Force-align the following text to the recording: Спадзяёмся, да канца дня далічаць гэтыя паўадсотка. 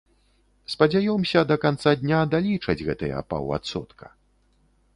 Спадзяёмся, 0.73 1.43
да 1.51 1.57
канца 1.67 1.93
дня 2.03 2.21
далічаць 2.33 2.85
гэтыя 2.87 3.21
паўадсотка. 3.35 4.05